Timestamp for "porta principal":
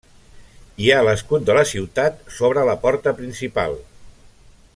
2.87-3.79